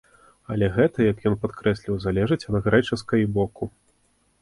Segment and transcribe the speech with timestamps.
[0.55, 3.73] Але гэта, як ён падкрэсліў, залежыць ад грэчаскай боку.